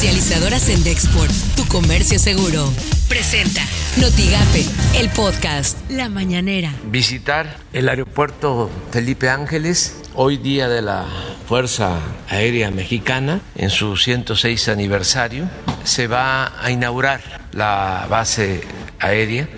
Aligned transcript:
Comercializadoras 0.00 0.70
en 0.70 0.82
Dexport, 0.82 1.30
tu 1.56 1.66
comercio 1.66 2.18
seguro. 2.18 2.72
Presenta 3.06 3.60
Notigape, 3.98 4.64
el 4.98 5.10
podcast 5.10 5.76
La 5.90 6.08
Mañanera. 6.08 6.72
Visitar 6.84 7.58
el 7.74 7.86
aeropuerto 7.86 8.70
Felipe 8.92 9.28
Ángeles, 9.28 10.00
hoy 10.14 10.38
día 10.38 10.70
de 10.70 10.80
la 10.80 11.04
Fuerza 11.46 11.98
Aérea 12.30 12.70
Mexicana, 12.70 13.42
en 13.56 13.68
su 13.68 13.94
106 13.94 14.70
aniversario, 14.70 15.50
se 15.84 16.06
va 16.06 16.50
a 16.64 16.70
inaugurar 16.70 17.20
la 17.52 18.06
base 18.08 18.62
aérea 19.00 19.50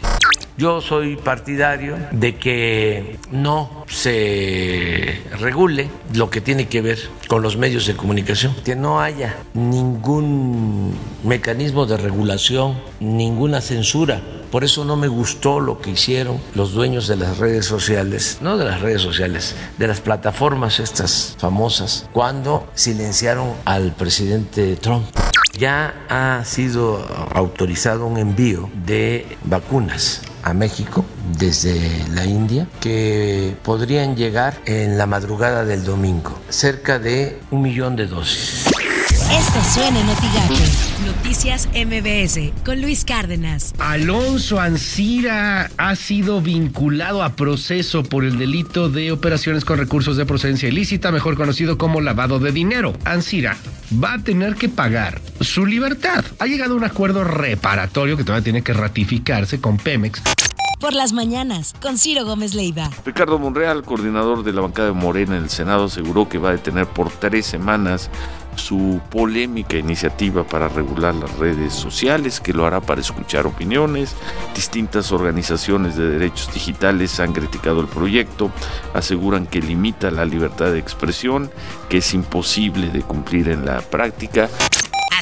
yo 0.62 0.80
soy 0.80 1.16
partidario 1.16 1.96
de 2.12 2.36
que 2.36 3.18
no 3.32 3.84
se 3.88 5.20
regule 5.40 5.90
lo 6.14 6.30
que 6.30 6.40
tiene 6.40 6.68
que 6.68 6.80
ver 6.80 7.00
con 7.26 7.42
los 7.42 7.56
medios 7.56 7.84
de 7.88 7.96
comunicación, 7.96 8.54
que 8.64 8.76
no 8.76 9.00
haya 9.00 9.34
ningún 9.54 10.94
mecanismo 11.24 11.84
de 11.86 11.96
regulación, 11.96 12.78
ninguna 13.00 13.60
censura. 13.60 14.22
Por 14.52 14.62
eso 14.62 14.84
no 14.84 14.94
me 14.94 15.08
gustó 15.08 15.58
lo 15.58 15.80
que 15.80 15.90
hicieron 15.90 16.38
los 16.54 16.74
dueños 16.74 17.08
de 17.08 17.16
las 17.16 17.38
redes 17.38 17.66
sociales, 17.66 18.38
no 18.40 18.56
de 18.56 18.64
las 18.64 18.80
redes 18.80 19.02
sociales, 19.02 19.56
de 19.78 19.88
las 19.88 20.00
plataformas 20.00 20.78
estas 20.78 21.34
famosas, 21.40 22.08
cuando 22.12 22.68
silenciaron 22.76 23.52
al 23.64 23.96
presidente 23.96 24.76
Trump. 24.76 25.06
Ya 25.58 26.06
ha 26.08 26.44
sido 26.44 27.04
autorizado 27.34 28.06
un 28.06 28.16
envío 28.16 28.70
de 28.86 29.26
vacunas 29.42 30.22
a 30.42 30.54
México 30.54 31.04
desde 31.38 31.78
la 32.14 32.24
India 32.24 32.66
que 32.80 33.54
podrían 33.62 34.16
llegar 34.16 34.54
en 34.66 34.98
la 34.98 35.06
madrugada 35.06 35.64
del 35.64 35.84
domingo, 35.84 36.38
cerca 36.48 36.98
de 36.98 37.40
un 37.50 37.62
millón 37.62 37.96
de 37.96 38.06
dosis. 38.06 38.71
Esto 39.32 39.62
suena 39.64 39.98
en 39.98 40.06
Noticias 41.06 41.66
MBS 41.68 42.52
con 42.66 42.82
Luis 42.82 43.06
Cárdenas. 43.06 43.74
Alonso 43.78 44.60
Ancira 44.60 45.70
ha 45.78 45.96
sido 45.96 46.42
vinculado 46.42 47.22
a 47.22 47.30
proceso 47.30 48.02
por 48.02 48.24
el 48.24 48.38
delito 48.38 48.90
de 48.90 49.10
operaciones 49.10 49.64
con 49.64 49.78
recursos 49.78 50.18
de 50.18 50.26
procedencia 50.26 50.68
ilícita, 50.68 51.10
mejor 51.10 51.36
conocido 51.36 51.78
como 51.78 52.02
lavado 52.02 52.40
de 52.40 52.52
dinero. 52.52 52.92
Ancira 53.06 53.56
va 54.04 54.14
a 54.14 54.18
tener 54.18 54.54
que 54.54 54.68
pagar 54.68 55.22
su 55.40 55.64
libertad. 55.64 56.26
Ha 56.38 56.46
llegado 56.46 56.74
a 56.74 56.76
un 56.76 56.84
acuerdo 56.84 57.24
reparatorio 57.24 58.18
que 58.18 58.24
todavía 58.24 58.44
tiene 58.44 58.62
que 58.62 58.74
ratificarse 58.74 59.62
con 59.62 59.78
Pemex 59.78 60.20
por 60.82 60.94
las 60.94 61.12
mañanas 61.12 61.74
con 61.80 61.96
Ciro 61.96 62.24
Gómez 62.24 62.54
Leiva. 62.54 62.90
Ricardo 63.06 63.38
Monreal, 63.38 63.84
coordinador 63.84 64.42
de 64.42 64.52
la 64.52 64.62
bancada 64.62 64.88
de 64.88 64.94
Morena 64.94 65.36
en 65.36 65.44
el 65.44 65.48
Senado, 65.48 65.84
aseguró 65.84 66.28
que 66.28 66.38
va 66.38 66.48
a 66.48 66.52
detener 66.52 66.88
por 66.88 67.08
tres 67.08 67.46
semanas 67.46 68.10
su 68.56 69.00
polémica 69.10 69.76
iniciativa 69.76 70.44
para 70.44 70.68
regular 70.68 71.14
las 71.14 71.36
redes 71.38 71.72
sociales, 71.74 72.40
que 72.40 72.52
lo 72.52 72.66
hará 72.66 72.80
para 72.80 73.00
escuchar 73.00 73.46
opiniones. 73.46 74.14
Distintas 74.54 75.12
organizaciones 75.12 75.96
de 75.96 76.08
derechos 76.08 76.52
digitales 76.52 77.18
han 77.20 77.32
criticado 77.32 77.80
el 77.80 77.88
proyecto, 77.88 78.50
aseguran 78.94 79.46
que 79.46 79.60
limita 79.60 80.10
la 80.10 80.24
libertad 80.24 80.72
de 80.72 80.78
expresión, 80.78 81.50
que 81.88 81.98
es 81.98 82.14
imposible 82.14 82.88
de 82.88 83.02
cumplir 83.02 83.48
en 83.48 83.64
la 83.64 83.80
práctica. 83.80 84.48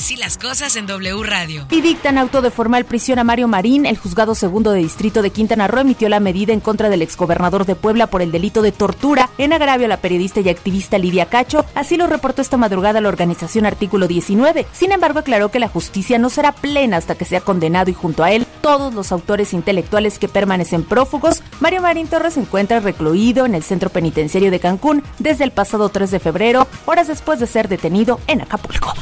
Así 0.00 0.16
las 0.16 0.38
cosas 0.38 0.76
en 0.76 0.86
W 0.86 1.22
Radio. 1.24 1.66
Y 1.70 1.82
dictan 1.82 2.16
auto 2.16 2.40
de 2.40 2.50
formal 2.50 2.86
prisión 2.86 3.18
a 3.18 3.24
Mario 3.24 3.48
Marín. 3.48 3.84
El 3.84 3.98
juzgado 3.98 4.34
segundo 4.34 4.72
de 4.72 4.78
distrito 4.78 5.20
de 5.20 5.28
Quintana 5.28 5.68
Roo 5.68 5.82
emitió 5.82 6.08
la 6.08 6.20
medida 6.20 6.54
en 6.54 6.60
contra 6.60 6.88
del 6.88 7.02
exgobernador 7.02 7.66
de 7.66 7.74
Puebla 7.74 8.06
por 8.06 8.22
el 8.22 8.32
delito 8.32 8.62
de 8.62 8.72
tortura 8.72 9.28
en 9.36 9.52
agravio 9.52 9.84
a 9.84 9.90
la 9.90 9.98
periodista 9.98 10.40
y 10.40 10.48
activista 10.48 10.96
Lidia 10.96 11.26
Cacho. 11.26 11.66
Así 11.74 11.98
lo 11.98 12.06
reportó 12.06 12.40
esta 12.40 12.56
madrugada 12.56 13.02
la 13.02 13.10
organización 13.10 13.66
Artículo 13.66 14.08
19. 14.08 14.66
Sin 14.72 14.90
embargo, 14.90 15.18
aclaró 15.18 15.50
que 15.50 15.60
la 15.60 15.68
justicia 15.68 16.18
no 16.18 16.30
será 16.30 16.52
plena 16.52 16.96
hasta 16.96 17.14
que 17.14 17.26
sea 17.26 17.42
condenado 17.42 17.90
y 17.90 17.94
junto 17.94 18.24
a 18.24 18.32
él 18.32 18.46
todos 18.62 18.94
los 18.94 19.12
autores 19.12 19.52
intelectuales 19.52 20.18
que 20.18 20.28
permanecen 20.28 20.82
prófugos. 20.82 21.42
Mario 21.60 21.82
Marín 21.82 22.08
Torres 22.08 22.34
se 22.34 22.40
encuentra 22.40 22.80
recluido 22.80 23.44
en 23.44 23.54
el 23.54 23.62
centro 23.62 23.90
penitenciario 23.90 24.50
de 24.50 24.60
Cancún 24.60 25.02
desde 25.18 25.44
el 25.44 25.50
pasado 25.50 25.90
3 25.90 26.10
de 26.10 26.20
febrero, 26.20 26.66
horas 26.86 27.08
después 27.08 27.38
de 27.38 27.46
ser 27.46 27.68
detenido 27.68 28.18
en 28.28 28.40
Acapulco. 28.40 28.94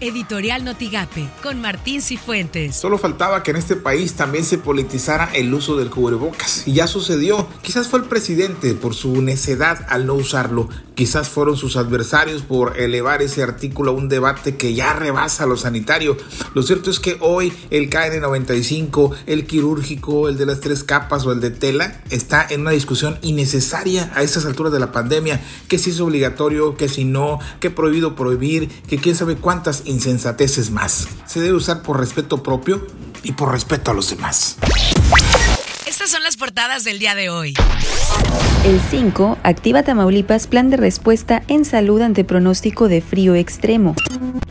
Editorial 0.00 0.64
Notigape, 0.64 1.28
con 1.42 1.60
Martín 1.60 2.00
Cifuentes. 2.00 2.74
Solo 2.74 2.96
faltaba 2.96 3.42
que 3.42 3.50
en 3.50 3.58
este 3.58 3.76
país 3.76 4.14
también 4.14 4.44
se 4.44 4.56
politizara 4.56 5.30
el 5.34 5.52
uso 5.52 5.76
del 5.76 5.90
cubrebocas. 5.90 6.66
Y 6.66 6.72
ya 6.72 6.86
sucedió. 6.86 7.46
Quizás 7.62 7.88
fue 7.88 7.98
el 7.98 8.06
presidente 8.06 8.72
por 8.74 8.94
su 8.94 9.20
necedad 9.20 9.86
al 9.90 10.06
no 10.06 10.14
usarlo. 10.14 10.68
Quizás 10.94 11.28
fueron 11.28 11.56
sus 11.56 11.76
adversarios 11.76 12.42
por 12.42 12.78
elevar 12.78 13.22
ese 13.22 13.42
artículo 13.42 13.90
a 13.90 13.94
un 13.94 14.08
debate 14.08 14.56
que 14.56 14.74
ya 14.74 14.92
rebasa 14.92 15.46
lo 15.46 15.56
sanitario. 15.56 16.16
Lo 16.54 16.62
cierto 16.62 16.90
es 16.90 17.00
que 17.00 17.16
hoy 17.20 17.52
el 17.70 17.88
KN95, 17.88 19.14
el 19.26 19.46
quirúrgico, 19.46 20.28
el 20.28 20.36
de 20.36 20.46
las 20.46 20.60
tres 20.60 20.84
capas 20.84 21.24
o 21.24 21.32
el 21.32 21.40
de 21.40 21.50
tela 21.50 22.02
está 22.10 22.46
en 22.48 22.62
una 22.62 22.70
discusión 22.70 23.18
innecesaria 23.22 24.12
a 24.14 24.22
estas 24.22 24.44
alturas 24.44 24.72
de 24.72 24.80
la 24.80 24.92
pandemia. 24.92 25.40
Que 25.68 25.78
si 25.78 25.90
es 25.90 26.00
obligatorio, 26.00 26.76
que 26.76 26.88
si 26.88 27.04
no, 27.04 27.38
que 27.60 27.70
prohibido 27.70 28.14
prohibir, 28.14 28.68
que 28.68 28.98
quién 28.98 29.14
sabe 29.14 29.36
cuántas 29.36 29.82
insensateces 29.90 30.70
más. 30.70 31.08
Se 31.26 31.40
debe 31.40 31.54
usar 31.54 31.82
por 31.82 31.98
respeto 31.98 32.42
propio 32.42 32.86
y 33.22 33.32
por 33.32 33.52
respeto 33.52 33.90
a 33.90 33.94
los 33.94 34.10
demás. 34.10 34.56
Estas 35.86 36.10
son 36.10 36.22
las 36.22 36.36
portadas 36.36 36.84
del 36.84 36.98
día 36.98 37.14
de 37.14 37.30
hoy. 37.30 37.54
El 38.64 38.80
5 38.90 39.38
activa 39.42 39.82
Tamaulipas 39.82 40.46
plan 40.46 40.70
de 40.70 40.76
respuesta 40.76 41.42
en 41.48 41.64
salud 41.64 42.00
ante 42.00 42.24
pronóstico 42.24 42.88
de 42.88 43.00
frío 43.00 43.34
extremo. 43.34 43.96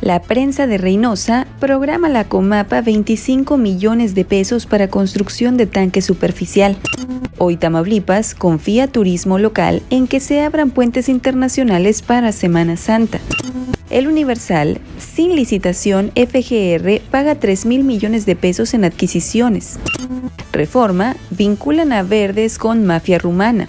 La 0.02 0.22
prensa 0.22 0.68
de 0.68 0.78
Reynosa 0.78 1.48
programa 1.60 2.10
la 2.10 2.24
Comapa 2.24 2.82
25 2.82 3.58
millones 3.58 4.16
de 4.16 4.26
pesos 4.26 4.66
para 4.66 4.90
construcción 4.90 5.58
de 5.58 5.68
tanque 5.68 6.02
superficial. 6.02 6.78
Hoy 7.38 7.56
Tamaulipas 7.58 8.36
confía 8.36 8.88
turismo 8.88 9.40
local 9.40 9.82
en 9.90 10.08
que 10.08 10.20
se 10.20 10.42
abran 10.42 10.72
puentes 10.72 11.08
internacionales 11.08 12.02
para 12.02 12.32
Semana 12.32 12.78
Santa. 12.78 13.20
El 13.90 14.08
Universal, 14.08 14.80
sin 15.00 15.36
licitación, 15.36 16.12
FGR 16.16 17.02
paga 17.10 17.36
3 17.36 17.66
mil 17.66 17.84
millones 17.84 18.26
de 18.28 18.36
pesos 18.36 18.76
en 18.76 18.86
adquisiciones. 18.86 19.80
Reforma, 20.52 21.16
vinculan 21.32 21.92
a 21.92 22.04
Verdes 22.04 22.60
con 22.60 22.86
mafia 22.86 23.18
rumana. 23.18 23.66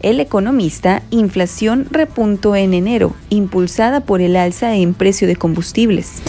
El 0.00 0.18
economista, 0.18 1.02
inflación 1.10 1.86
repuntó 1.90 2.56
en 2.56 2.74
enero, 2.74 3.14
impulsada 3.28 4.00
por 4.00 4.20
el 4.20 4.36
alza 4.36 4.74
en 4.74 4.92
precio 4.92 5.28
de 5.28 5.36
combustibles. 5.36 6.20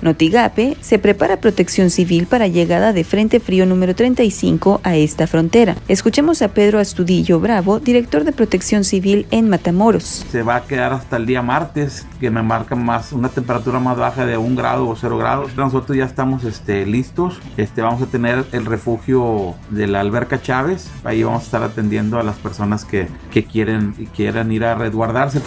Notigape 0.00 0.76
se 0.80 0.98
prepara 0.98 1.40
protección 1.40 1.90
civil 1.90 2.26
para 2.26 2.46
llegada 2.46 2.92
de 2.92 3.04
Frente 3.04 3.40
Frío 3.40 3.66
número 3.66 3.94
35 3.94 4.80
a 4.84 4.96
esta 4.96 5.26
frontera. 5.26 5.76
Escuchemos 5.88 6.42
a 6.42 6.48
Pedro 6.48 6.78
Astudillo 6.78 7.40
Bravo, 7.40 7.80
director 7.80 8.24
de 8.24 8.32
protección 8.32 8.84
civil 8.84 9.26
en 9.30 9.48
Matamoros. 9.48 10.24
Se 10.30 10.42
va 10.42 10.56
a 10.56 10.64
quedar 10.64 10.92
hasta 10.92 11.16
el 11.16 11.26
día 11.26 11.42
martes, 11.42 12.06
que 12.20 12.30
me 12.30 12.42
marca 12.42 12.74
más 12.74 13.12
una 13.12 13.28
temperatura 13.28 13.80
más 13.80 13.96
baja 13.96 14.24
de 14.24 14.36
un 14.36 14.54
grado 14.54 14.88
o 14.88 14.96
cero 14.96 15.18
grados. 15.18 15.56
Nosotros 15.56 15.96
ya 15.96 16.04
estamos 16.04 16.44
este, 16.44 16.86
listos. 16.86 17.40
Este, 17.56 17.82
vamos 17.82 18.02
a 18.02 18.06
tener 18.06 18.44
el 18.52 18.66
refugio 18.66 19.54
de 19.70 19.86
la 19.86 20.00
alberca 20.00 20.40
Chávez. 20.40 20.88
Ahí 21.04 21.22
vamos 21.22 21.42
a 21.42 21.44
estar 21.46 21.62
atendiendo 21.62 22.18
a 22.18 22.22
las 22.22 22.36
personas 22.36 22.84
que, 22.84 23.08
que 23.30 23.44
quieren, 23.44 23.92
quieran 24.14 24.52
ir 24.52 24.64
a 24.64 24.74
resguardarse. 24.74 25.40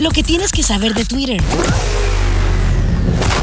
Lo 0.00 0.10
que 0.10 0.22
tienes 0.22 0.52
que 0.52 0.62
saber 0.62 0.94
de 0.94 1.04
Twitter 1.04 1.40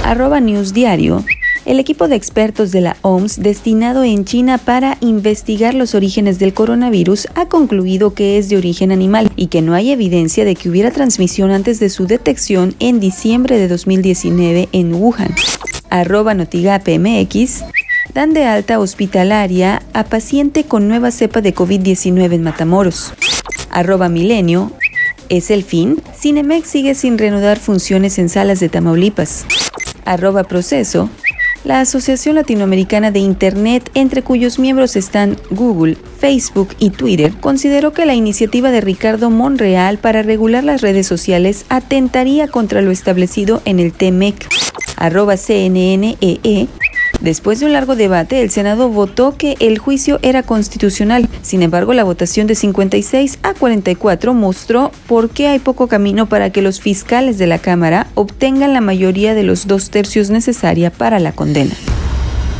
arroba 0.03 0.39
News 0.39 0.73
Diario, 0.73 1.23
el 1.65 1.79
equipo 1.79 2.07
de 2.07 2.15
expertos 2.15 2.71
de 2.71 2.81
la 2.81 2.97
OMS 3.01 3.41
destinado 3.41 4.03
en 4.03 4.25
China 4.25 4.57
para 4.57 4.97
investigar 4.99 5.73
los 5.73 5.95
orígenes 5.95 6.39
del 6.39 6.53
coronavirus 6.53 7.27
ha 7.35 7.47
concluido 7.47 8.13
que 8.13 8.37
es 8.37 8.49
de 8.49 8.57
origen 8.57 8.91
animal 8.91 9.31
y 9.35 9.47
que 9.47 9.61
no 9.61 9.73
hay 9.73 9.91
evidencia 9.91 10.45
de 10.45 10.55
que 10.55 10.69
hubiera 10.69 10.91
transmisión 10.91 11.51
antes 11.51 11.79
de 11.79 11.89
su 11.89 12.05
detección 12.05 12.75
en 12.79 12.99
diciembre 12.99 13.57
de 13.57 13.67
2019 13.67 14.69
en 14.71 14.93
Wuhan. 14.93 15.33
Arroba 15.89 16.33
NotigaPMX 16.33 17.63
dan 18.13 18.33
de 18.33 18.45
alta 18.45 18.79
hospitalaria 18.79 19.81
a 19.93 20.03
paciente 20.03 20.65
con 20.65 20.87
nueva 20.87 21.11
cepa 21.11 21.41
de 21.41 21.55
COVID-19 21.55 22.33
en 22.33 22.43
Matamoros. 22.43 23.13
Arroba 23.69 24.09
Milenio. 24.09 24.71
¿Es 25.29 25.49
el 25.49 25.63
fin? 25.63 26.01
Cinemex 26.19 26.67
sigue 26.67 26.93
sin 26.95 27.17
reanudar 27.17 27.57
funciones 27.57 28.19
en 28.19 28.27
salas 28.27 28.59
de 28.59 28.69
Tamaulipas 28.69 29.45
arroba 30.05 30.43
proceso, 30.43 31.09
la 31.63 31.79
Asociación 31.79 32.35
Latinoamericana 32.35 33.11
de 33.11 33.19
Internet, 33.19 33.89
entre 33.93 34.21
cuyos 34.21 34.59
miembros 34.59 34.97
están 34.97 35.37
Google, 35.49 35.97
Facebook 36.19 36.75
y 36.77 36.89
Twitter, 36.89 37.31
consideró 37.39 37.93
que 37.93 38.05
la 38.05 38.15
iniciativa 38.15 38.69
de 38.69 38.81
Ricardo 38.81 39.29
Monreal 39.29 39.97
para 39.97 40.23
regular 40.23 40.65
las 40.65 40.81
redes 40.81 41.07
sociales 41.07 41.65
atentaría 41.69 42.49
contra 42.49 42.81
lo 42.81 42.91
establecido 42.91 43.61
en 43.63 43.79
el 43.79 43.93
TMEC. 43.93 44.45
Arroba 44.97 45.37
CNNEE 45.37 46.67
Después 47.21 47.59
de 47.59 47.65
un 47.65 47.73
largo 47.73 47.95
debate, 47.95 48.41
el 48.41 48.49
Senado 48.49 48.89
votó 48.89 49.37
que 49.37 49.55
el 49.59 49.77
juicio 49.77 50.19
era 50.21 50.43
constitucional. 50.43 51.29
Sin 51.41 51.63
embargo, 51.63 51.93
la 51.93 52.03
votación 52.03 52.47
de 52.47 52.55
56 52.55 53.39
a 53.43 53.53
44 53.53 54.33
mostró 54.33 54.91
por 55.07 55.29
qué 55.29 55.47
hay 55.47 55.59
poco 55.59 55.87
camino 55.87 56.27
para 56.27 56.49
que 56.49 56.61
los 56.61 56.81
fiscales 56.81 57.37
de 57.37 57.47
la 57.47 57.59
Cámara 57.59 58.07
obtengan 58.15 58.73
la 58.73 58.81
mayoría 58.81 59.33
de 59.35 59.43
los 59.43 59.67
dos 59.67 59.89
tercios 59.89 60.29
necesaria 60.29 60.91
para 60.91 61.19
la 61.19 61.31
condena. 61.31 61.75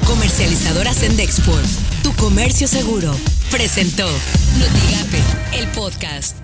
Comercializadora 0.08 0.94
Sendexport, 0.94 1.66
tu 2.04 2.14
comercio 2.14 2.68
seguro, 2.68 3.14
presentó 3.50 4.06
Notigape, 4.60 5.60
el 5.60 5.68
podcast. 5.70 6.43